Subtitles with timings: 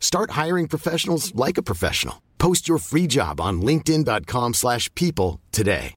[0.00, 2.16] Start hiring professionals like a professional.
[2.38, 5.94] Post your free job on linkedin.com/people slash people today.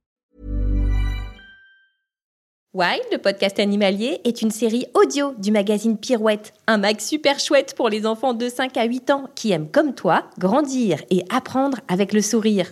[2.74, 7.76] Wild, le podcast animalier, est une série audio du magazine Pirouette, un mag super chouette
[7.76, 11.80] pour les enfants de 5 à 8 ans qui aiment comme toi grandir et apprendre
[11.90, 12.72] avec le sourire.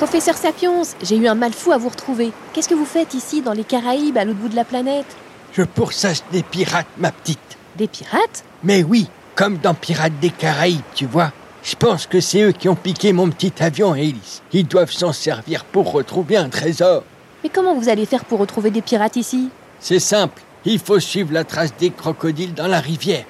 [0.00, 2.32] Professeur Sapiens, j'ai eu un mal fou à vous retrouver.
[2.54, 5.04] Qu'est-ce que vous faites ici dans les Caraïbes à l'autre bout de la planète?
[5.52, 7.58] Je pourchasse des pirates, ma petite.
[7.76, 8.42] Des pirates?
[8.64, 11.32] Mais oui, comme dans Pirates des Caraïbes, tu vois.
[11.62, 14.40] Je pense que c'est eux qui ont piqué mon petit avion, Alice.
[14.54, 17.02] Ils doivent s'en servir pour retrouver un trésor.
[17.44, 19.50] Mais comment vous allez faire pour retrouver des pirates ici?
[19.80, 23.26] C'est simple, il faut suivre la trace des crocodiles dans la rivière.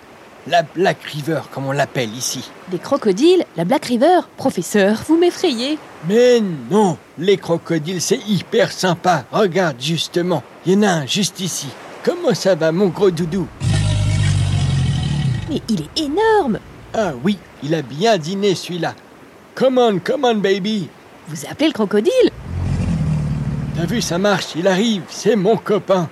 [0.50, 2.50] La Black River, comme on l'appelle ici.
[2.72, 5.78] Des crocodiles La Black River Professeur, vous m'effrayez.
[6.08, 9.24] Mais non, les crocodiles, c'est hyper sympa.
[9.30, 11.68] Regarde, justement, il y en a un juste ici.
[12.02, 13.46] Comment ça va, mon gros doudou?
[15.48, 16.58] Mais il est énorme
[16.94, 18.94] Ah oui, il a bien dîné, celui-là.
[19.54, 20.88] Come on, come on, baby.
[21.28, 22.30] Vous appelez le crocodile?
[23.76, 26.08] T'as vu, ça marche, il arrive, c'est mon copain.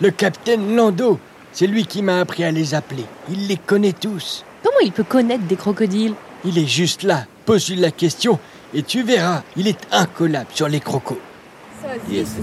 [0.00, 1.18] Le capitaine Lando,
[1.52, 3.04] c'est lui qui m'a appris à les appeler.
[3.30, 4.44] Il les connaît tous.
[4.62, 6.14] Comment il peut connaître des crocodiles?
[6.44, 8.38] Il est juste là, pose-lui la question
[8.74, 11.18] et tu verras, il est incollable sur les crocos.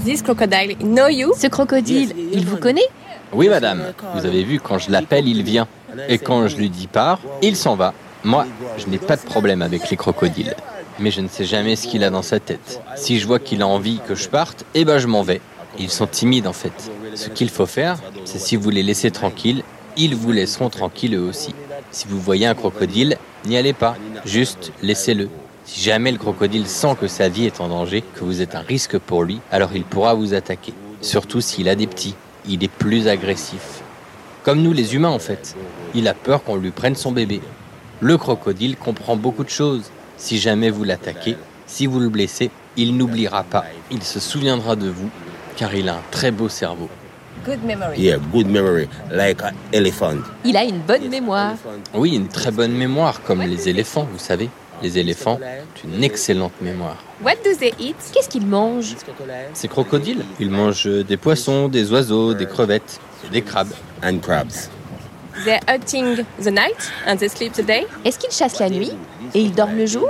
[0.06, 1.34] This crocodile know you?
[1.38, 2.88] Ce crocodile, il vous connaît?
[3.32, 3.94] Oui, madame.
[4.16, 5.68] Vous avez vu, quand je l'appelle, il vient.
[6.08, 7.94] Et quand je lui dis pars, il s'en va.
[8.24, 8.46] Moi,
[8.78, 10.56] je n'ai pas de problème avec les crocodiles.
[11.00, 12.82] Mais je ne sais jamais ce qu'il a dans sa tête.
[12.96, 15.42] Si je vois qu'il a envie que je parte, eh ben je m'en vais.
[15.78, 16.92] Ils sont timides en fait.
[17.16, 17.98] Ce qu'il faut faire,
[18.30, 19.64] c'est si vous les laissez tranquilles,
[19.98, 21.56] ils vous laisseront tranquilles eux aussi.
[21.90, 23.96] Si vous voyez un crocodile, n'y allez pas.
[24.24, 25.30] Juste laissez-le.
[25.66, 28.62] Si jamais le crocodile sent que sa vie est en danger, que vous êtes un
[28.62, 30.76] risque pour lui, alors il pourra vous attaquer.
[31.02, 32.14] Surtout s'il a des petits.
[32.48, 33.82] Il est plus agressif.
[34.44, 35.56] Comme nous les humains en fait.
[35.96, 37.42] Il a peur qu'on lui prenne son bébé.
[38.00, 39.90] Le crocodile comprend beaucoup de choses.
[40.18, 41.36] Si jamais vous l'attaquez,
[41.66, 43.66] si vous le blessez, il n'oubliera pas.
[43.90, 45.10] Il se souviendra de vous,
[45.58, 46.90] car il a un très beau cerveau.
[47.46, 47.98] Good memory.
[47.98, 50.22] Yeah, good memory, like an elephant.
[50.44, 51.56] Il a une bonne mémoire.
[51.94, 54.50] Oui, une très bonne mémoire, comme les éléphants, vous savez.
[54.82, 56.98] Les éléphants ont une excellente mémoire.
[57.24, 57.96] What do they eat?
[58.14, 58.96] Qu'est-ce qu'il mange
[59.54, 63.74] Ces crocodiles, ils mangent des poissons, des oiseaux, des crevettes, et des crabes.
[64.04, 64.70] And crabs.
[65.46, 67.86] They're hunting the night and they sleep the day.
[68.04, 68.92] Est-ce qu'ils chassent la nuit?
[69.34, 70.10] et ils dorment le jour?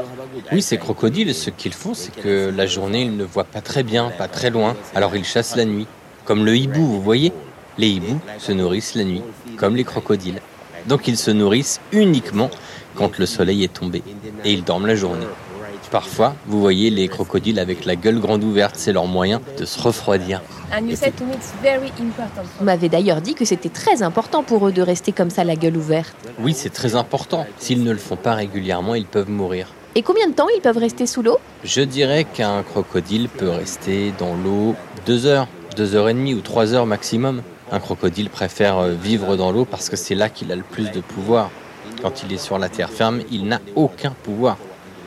[0.51, 3.83] Oui, ces crocodiles, ce qu'ils font, c'est que la journée, ils ne voient pas très
[3.83, 5.87] bien, pas très loin, alors ils chassent la nuit.
[6.29, 7.33] Comme le hibou, vous voyez
[7.79, 9.23] Les hiboux se nourrissent la nuit,
[9.57, 10.39] comme les crocodiles.
[10.85, 12.51] Donc ils se nourrissent uniquement
[12.93, 14.03] quand le soleil est tombé,
[14.45, 15.25] et ils dorment la journée.
[15.89, 19.81] Parfois, vous voyez les crocodiles avec la gueule grande ouverte, c'est leur moyen de se
[19.81, 20.43] refroidir.
[20.71, 22.43] And you said to me it's very important.
[22.59, 25.55] Vous m'avez d'ailleurs dit que c'était très important pour eux de rester comme ça la
[25.55, 26.15] gueule ouverte.
[26.39, 27.47] Oui, c'est très important.
[27.57, 29.73] S'ils ne le font pas régulièrement, ils peuvent mourir.
[29.95, 31.39] Et combien de temps ils peuvent rester sous l'eau?
[31.63, 34.75] Je dirais qu'un crocodile peut rester dans l'eau
[35.07, 35.47] deux heures.
[35.75, 37.41] Deux heures et demie ou trois heures maximum.
[37.71, 40.91] Un crocodile préfère euh, vivre dans l'eau parce que c'est là qu'il a le plus
[40.91, 41.49] de pouvoir.
[42.01, 44.57] Quand il est sur la terre ferme, il n'a aucun pouvoir.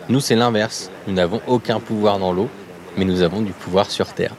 [0.08, 0.90] Nous, c'est l'inverse.
[1.06, 2.48] Nous n'avons aucun pouvoir dans l'eau,
[2.96, 4.34] mais nous avons du pouvoir sur terre.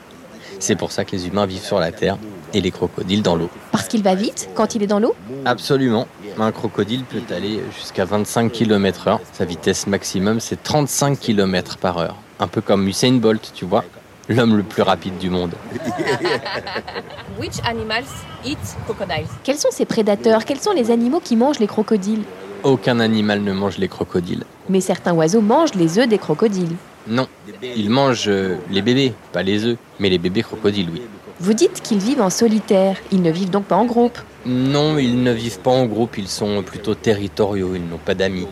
[0.60, 2.18] C'est pour ça que les humains vivent sur la terre
[2.54, 3.50] et les crocodiles dans l'eau.
[3.72, 5.16] Parce qu'il va vite quand il est dans l'eau?
[5.46, 6.08] Absolument.
[6.40, 9.20] Un crocodile peut aller jusqu'à 25 km heure.
[9.34, 12.16] Sa vitesse maximum, c'est 35 km par heure.
[12.40, 13.84] Un peu comme Usain Bolt, tu vois.
[14.30, 15.52] L'homme le plus rapide du monde.
[17.40, 18.06] Which animals
[18.46, 19.28] eat crocodiles?
[19.44, 20.46] Quels sont ces prédateurs?
[20.46, 22.24] Quels sont les animaux qui mangent les crocodiles?
[22.64, 24.46] Aucun animal ne mange les crocodiles.
[24.70, 26.76] Mais certains oiseaux mangent les œufs des crocodiles.
[27.06, 27.28] Non,
[27.62, 31.02] ils mangent euh, les bébés, pas les œufs, mais les bébés crocodiles, oui.
[31.42, 32.96] Vous dites qu'ils vivent en solitaire.
[33.12, 34.18] Ils ne vivent donc pas en groupe.
[34.46, 38.48] Non, ils ne vivent pas en groupe, ils sont plutôt territoriaux, ils n'ont pas d'amis.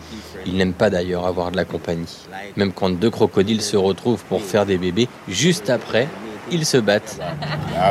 [0.46, 2.26] Ils n'aiment pas d'ailleurs avoir de la compagnie.
[2.56, 6.08] Même quand deux crocodiles se retrouvent pour faire des bébés, juste après,
[6.50, 7.18] ils se battent.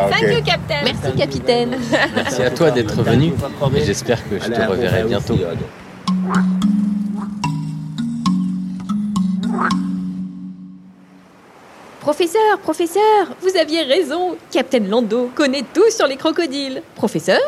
[0.09, 0.81] Thank you, Captain.
[0.83, 1.77] Merci, capitaine.
[2.15, 3.33] Merci à toi d'être venu
[3.75, 5.37] et j'espère que je te reverrai bientôt.
[11.99, 14.35] Professeur, professeur, vous aviez raison.
[14.49, 16.81] Captain Lando connaît tout sur les crocodiles.
[16.95, 17.39] Professeur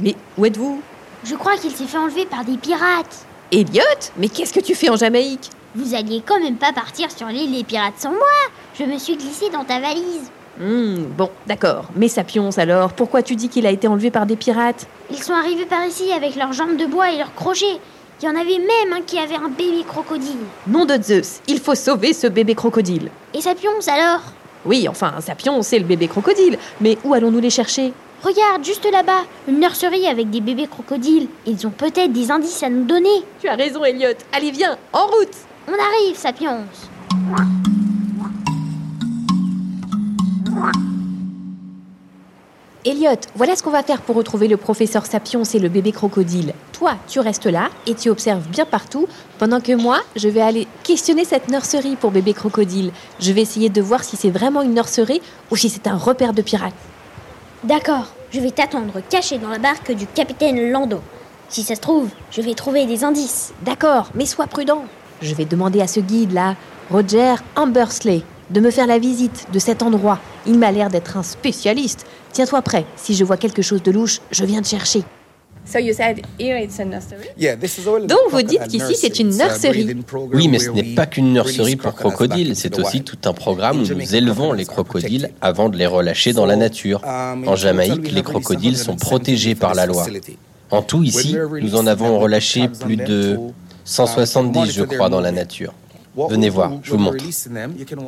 [0.00, 0.80] Mais où êtes-vous?
[1.24, 3.26] Je crois qu'il s'est fait enlever par des pirates.
[3.50, 3.82] Elliot
[4.16, 5.50] Mais qu'est-ce que tu fais en Jamaïque?
[5.74, 8.20] Vous alliez quand même pas partir sur l'île des pirates sans moi.
[8.78, 10.30] Je me suis glissée dans ta valise.
[10.58, 11.86] Hmm, bon, d'accord.
[11.94, 14.86] Mais Sapiens alors, pourquoi tu dis qu'il a été enlevé par des pirates?
[15.10, 17.78] Ils sont arrivés par ici avec leurs jambes de bois et leurs crochets.
[18.20, 20.38] Il y en avait même un qui avait un bébé crocodile.
[20.66, 23.10] Nom de Zeus, il faut sauver ce bébé crocodile.
[23.34, 24.22] Et Sapiens alors?
[24.64, 26.58] Oui, enfin, Sapiens, c'est le bébé crocodile.
[26.80, 27.92] Mais où allons-nous les chercher?
[28.22, 31.28] Regarde, juste là-bas, une nurserie avec des bébés crocodiles.
[31.46, 33.22] Ils ont peut-être des indices à nous donner.
[33.40, 34.08] Tu as raison, Elliot.
[34.32, 35.36] Allez, viens, en route
[35.68, 36.64] On arrive, Sapiens.
[42.84, 46.54] Elliot, voilà ce qu'on va faire pour retrouver le professeur Sapiens et le bébé crocodile.
[46.72, 49.06] Toi, tu restes là et tu observes bien partout,
[49.38, 52.90] pendant que moi, je vais aller questionner cette nurserie pour bébé crocodile.
[53.20, 55.22] Je vais essayer de voir si c'est vraiment une nurserie
[55.52, 56.74] ou si c'est un repère de pirates.
[57.64, 61.00] D'accord, je vais t'attendre caché dans la barque du capitaine Lando.
[61.48, 63.52] Si ça se trouve, je vais trouver des indices.
[63.62, 64.84] D'accord, mais sois prudent.
[65.22, 66.54] Je vais demander à ce guide-là,
[66.88, 70.20] Roger Ambersley, de me faire la visite de cet endroit.
[70.46, 72.06] Il m'a l'air d'être un spécialiste.
[72.32, 72.86] Tiens-toi prêt.
[72.94, 75.02] Si je vois quelque chose de louche, je viens te chercher.
[78.06, 79.96] Donc vous dites qu'ici c'est une nurserie.
[80.32, 83.86] Oui, mais ce n'est pas qu'une nurserie pour crocodiles, c'est aussi tout un programme où
[83.86, 87.02] nous élevons les crocodiles avant de les relâcher dans la nature.
[87.04, 90.06] En Jamaïque, les crocodiles sont protégés par la loi.
[90.70, 93.38] En tout, ici, nous en avons relâché plus de
[93.84, 95.72] 170, je crois, dans la nature.
[96.28, 97.24] Venez voir, je vous montre.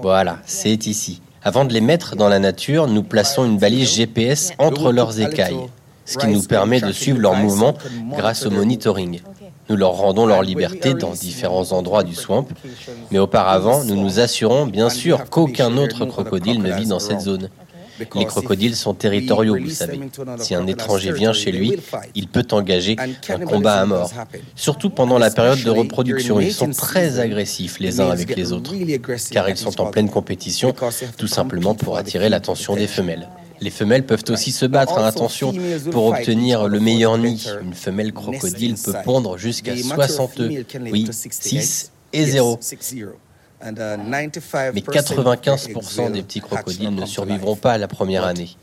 [0.02, 1.22] Voilà, c'est ici.
[1.42, 5.56] Avant de les mettre dans la nature, nous plaçons une balise GPS entre leurs écailles,
[6.10, 7.74] ce qui nous permet de suivre leurs mouvements
[8.16, 9.20] grâce au monitoring.
[9.68, 12.48] Nous leur rendons leur liberté dans différents endroits du swamp,
[13.12, 17.48] mais auparavant, nous nous assurons bien sûr qu'aucun autre crocodile ne vit dans cette zone.
[18.16, 20.00] Les crocodiles sont territoriaux, vous savez.
[20.38, 21.76] Si un étranger vient chez lui,
[22.16, 22.96] il peut engager
[23.28, 24.10] un combat à mort.
[24.56, 28.74] Surtout pendant la période de reproduction, ils sont très agressifs les uns avec les autres,
[29.30, 30.74] car ils sont en pleine compétition,
[31.16, 33.28] tout simplement pour attirer l'attention des femelles.
[33.60, 35.52] Les femelles peuvent aussi se battre, hein, attention,
[35.90, 37.46] pour obtenir le meilleur nid.
[37.62, 40.64] Une femelle crocodile peut pondre jusqu'à 60 œufs.
[40.90, 42.58] Oui, 6 et 0.
[43.62, 48.56] Mais 95% des petits crocodiles ne survivront pas la première année.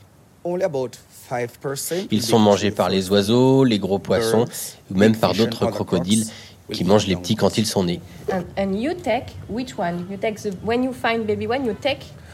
[2.09, 4.45] Ils sont mangés par les oiseaux, les gros poissons,
[4.89, 6.25] ou même par d'autres crocodiles
[6.71, 8.01] qui mangent les petits quand ils sont nés.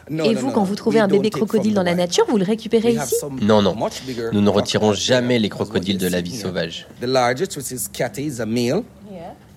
[0.09, 3.15] Et vous, quand vous trouvez un bébé crocodile dans la nature, vous le récupérez ici
[3.41, 3.75] Non, non.
[4.31, 6.87] Nous ne retirons jamais les crocodiles de la vie sauvage.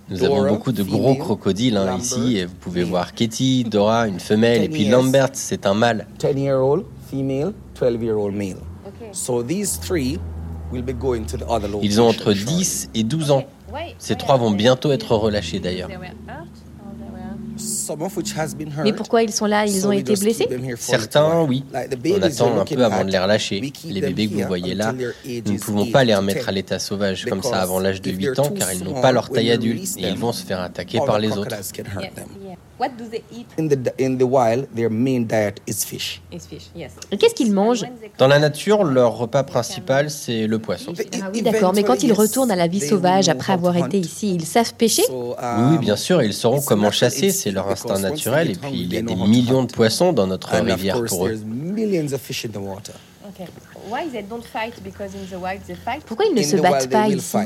[0.08, 2.36] Nous avons beaucoup de gros crocodiles hein, ici.
[2.36, 6.06] Et vous pouvez voir Katie, Dora, une femelle, et puis Lambert, c'est un mâle.
[11.82, 13.44] Ils ont entre 10 et 12 ans.
[13.98, 15.88] Ces trois vont bientôt être relâchés d'ailleurs.
[18.84, 19.66] Mais pourquoi ils sont là?
[19.66, 20.48] Ils ont été blessés?
[20.78, 21.64] Certains, oui.
[21.74, 23.72] On attend un peu avant de les relâcher.
[23.84, 27.24] Les bébés que vous voyez là, nous ne pouvons pas les remettre à l'état sauvage
[27.26, 30.08] comme ça avant l'âge de 8 ans car ils n'ont pas leur taille adulte et
[30.08, 31.56] ils vont se faire attaquer par les autres.
[31.56, 32.56] Yes, yeah.
[32.78, 33.46] What do they eat?
[33.58, 36.20] In the in the wild, their main diet is fish.
[36.30, 36.64] Is fish.
[36.76, 36.92] Yes.
[37.10, 37.86] Et Qu'est-ce qu'ils mangent?
[38.18, 40.92] Dans la nature, leur repas principal, c'est le poisson.
[41.14, 41.72] Ah oui, d'accord.
[41.74, 45.04] Mais quand ils retournent à la vie sauvage après avoir été ici, ils savent pêcher?
[45.10, 45.34] Oui,
[45.70, 48.50] oui, bien sûr, ils sauront comment chasser, c'est leur instinct naturel.
[48.50, 51.38] Et puis, il y a des millions de poissons dans notre rivière pour eux.
[56.06, 57.36] Pourquoi ils ne In se the battent pas ici?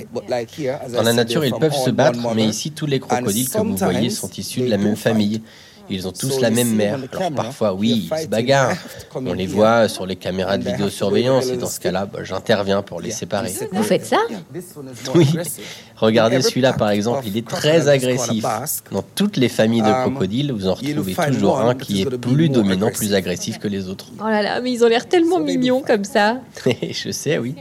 [0.92, 3.76] Dans la nature, ils peuvent all se battre, mais ici, tous les crocodiles que vous
[3.76, 5.12] voyez sont issus de la même fight.
[5.12, 5.42] famille.
[5.90, 6.98] Ils ont tous la même mère.
[7.12, 8.76] Alors parfois, oui, ils se bagarrent.
[9.14, 13.00] On les voit sur les caméras de vidéosurveillance et dans ce cas-là, bah, j'interviens pour
[13.00, 13.52] les séparer.
[13.72, 14.18] Vous faites ça
[14.52, 15.26] This one is more Oui.
[15.30, 15.64] aggressive.
[15.96, 18.44] Regardez celui-là par exemple, of il est crocodile très agressif.
[18.92, 21.84] Dans toutes les familles de Um, crocodiles, vous en retrouvez find toujours one un that
[21.84, 23.08] qui is est plus more dominant, aggressive.
[23.08, 24.06] plus agressif que les autres.
[24.20, 26.38] Oh là là, mais ils ont l'air tellement mignons comme ça.
[26.82, 27.54] Je sais, oui.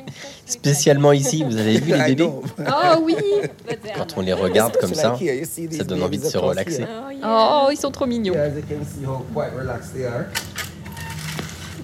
[0.45, 2.29] Spécialement ici, vous avez vu les bébés?
[2.59, 3.15] Oh oui
[3.95, 5.17] Quand on les regarde comme ça,
[5.71, 6.81] ça donne envie de se relaxer.
[6.81, 6.87] here.
[7.23, 8.18] Oh, ils sont trop mignons.
[8.21, 10.29] Yeah, as you can see how quite relaxed they are.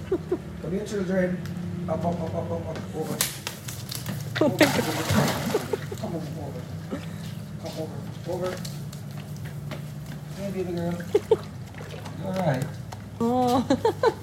[0.10, 1.38] Come here, children.
[1.88, 3.18] Up, up, up, up, up, up, over.
[4.36, 4.66] Come over,
[5.96, 6.62] Come over.
[7.62, 7.98] Come over.
[8.28, 8.58] Over.
[10.38, 10.98] Hey, baby girl.
[12.26, 12.66] All right.
[13.22, 13.66] Oh.
[13.70, 14.12] So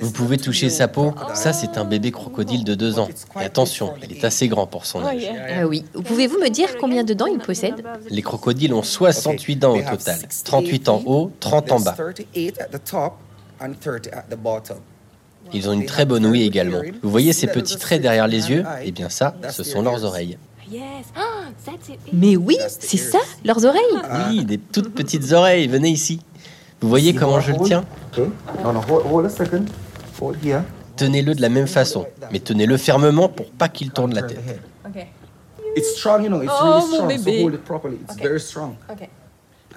[0.00, 1.10] Vous pouvez toucher sa peau.
[1.10, 1.36] crocodile.
[1.36, 3.08] Ça, c'est un bébé crocodile de deux ans.
[3.40, 5.22] Et attention, il est assez grand pour son âge.
[5.60, 5.84] Ah oui.
[6.04, 10.18] Pouvez-vous me dire combien de dents ils possèdent Les crocodiles ont 68 dents au total.
[10.30, 11.92] 68 38 en haut, 30 en bas.
[11.92, 13.14] 38 at the top
[13.60, 14.78] and 30 at the bottom.
[15.52, 16.82] Ils ont une très bonne ouïe également.
[17.02, 18.64] Vous voyez ces petits traits derrière les yeux?
[18.84, 20.38] Eh bien ça, ce sont leurs oreilles.
[22.12, 23.80] Mais oui, c'est ça, leurs oreilles.
[24.28, 26.20] Oui, des toutes petites oreilles, venez ici.
[26.80, 27.84] Vous voyez comment je le tiens.
[30.96, 34.38] Tenez-le de la même façon, mais tenez-le fermement pour pas qu'il tourne la tête.
[34.46, 35.06] head.
[35.76, 36.42] It's strong, you know.
[36.42, 37.08] It's Oh, really mon strong.
[37.08, 37.38] bébé.
[37.38, 37.96] So hold it properly.
[38.08, 38.74] It's very strong.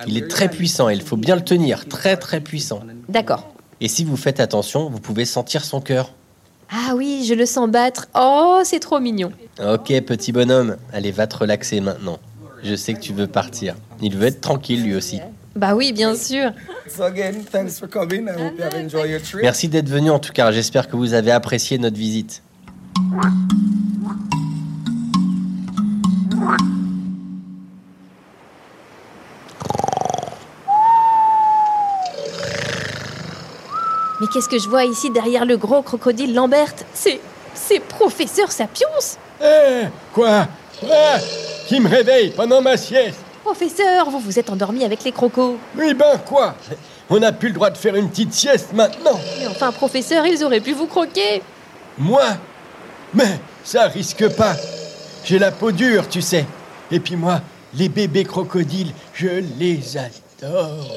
[0.07, 2.79] Il est très puissant et il faut bien le tenir, très très puissant.
[3.09, 3.53] D'accord.
[3.81, 6.13] Et si vous faites attention, vous pouvez sentir son cœur.
[6.71, 8.07] Ah oui, je le sens battre.
[8.15, 9.31] Oh, c'est trop mignon.
[9.59, 12.17] Ok, petit bonhomme, allez, va te relaxer maintenant.
[12.63, 13.75] Je sais que tu veux partir.
[14.01, 15.19] Il veut être tranquille lui aussi.
[15.55, 16.51] Bah oui, bien sûr.
[16.87, 18.27] So again, thanks for coming.
[18.27, 19.41] I hope you have enjoyed your trip.
[19.43, 20.51] Merci d'être venu en tout cas.
[20.51, 22.41] J'espère que vous avez apprécié notre visite.
[34.19, 36.73] Mais qu'est-ce que je vois ici derrière le gros crocodile Lambert?
[36.93, 37.19] C'est.
[37.53, 38.87] C'est Professeur Sapiens
[39.43, 40.47] Eh, quoi?
[40.89, 41.17] Ah,
[41.67, 43.19] Qui me réveille pendant ma sieste?
[43.43, 45.57] Professeur, vous vous êtes endormi avec les crocos.
[45.77, 46.55] Oui, ben quoi?
[47.09, 50.43] On n'a plus le droit de faire une petite sieste maintenant Mais enfin, professeur, ils
[50.43, 51.41] auraient pu vous croquer.
[51.97, 52.23] Moi?
[53.13, 54.55] Mais ça risque pas.
[55.25, 56.45] J'ai la peau dure, tu sais.
[56.91, 57.41] Et puis moi,
[57.73, 60.87] les bébés crocodiles, je les adore.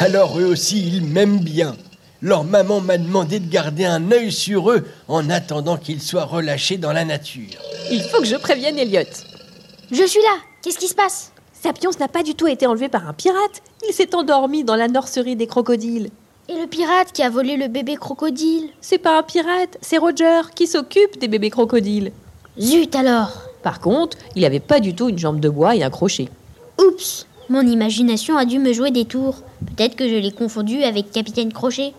[0.00, 1.76] Alors eux aussi, ils m'aiment bien.
[2.22, 6.78] Leur maman m'a demandé de garder un œil sur eux en attendant qu'ils soient relâchés
[6.78, 7.58] dans la nature.
[7.90, 9.02] Il faut que je prévienne Elliot.
[9.90, 10.36] Je suis là.
[10.62, 11.31] Qu'est-ce qui se passe?
[11.62, 13.62] Sapiens n'a pas du tout été enlevé par un pirate.
[13.88, 16.10] Il s'est endormi dans la nurserie des crocodiles.
[16.48, 20.40] Et le pirate qui a volé le bébé crocodile C'est pas un pirate, c'est Roger
[20.56, 22.10] qui s'occupe des bébés crocodiles.
[22.60, 25.90] Zut alors Par contre, il avait pas du tout une jambe de bois et un
[25.90, 26.28] crochet.
[26.80, 29.36] Oups Mon imagination a dû me jouer des tours.
[29.76, 31.94] Peut-être que je l'ai confondu avec Capitaine Crochet.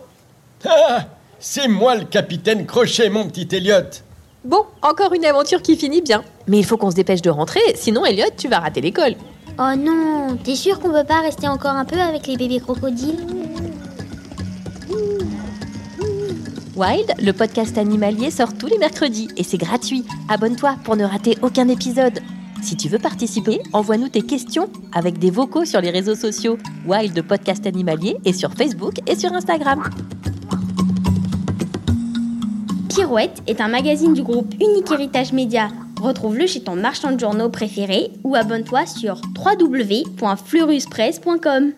[0.66, 1.06] Ah
[1.40, 4.02] C'est moi le capitaine Crochet, mon petit Elliot.
[4.44, 6.22] Bon, encore une aventure qui finit bien.
[6.48, 9.14] Mais il faut qu'on se dépêche de rentrer, sinon Elliot, tu vas rater l'école.
[9.56, 13.24] Oh non T'es sûr qu'on peut pas rester encore un peu avec les bébés crocodiles?
[16.74, 20.04] Wild, le podcast animalier, sort tous les mercredis et c'est gratuit.
[20.28, 22.18] Abonne-toi pour ne rater aucun épisode.
[22.62, 27.22] Si tu veux participer, envoie-nous tes questions avec des vocaux sur les réseaux sociaux Wild
[27.22, 29.84] Podcast Animalier et sur Facebook et sur Instagram.
[32.88, 35.68] Pirouette est un magazine du groupe Unique Héritage Média.
[36.04, 41.72] Retrouve-le chez ton marchand de journaux préféré ou abonne-toi sur www.fleuruspresse.com.